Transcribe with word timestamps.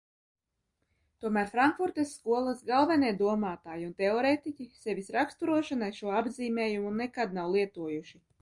Tomēr 1.25 1.51
Frankfurtes 1.51 2.13
skolas 2.21 2.63
galvenie 2.71 3.11
domātāji 3.21 3.87
un 3.91 3.93
teorētiķi 4.01 4.67
sevis 4.87 5.13
raksturošanai 5.19 5.91
šo 6.01 6.17
apzīmējumu 6.23 6.99
nekad 7.05 7.41
nav 7.41 7.57
lietojuši. 7.59 8.21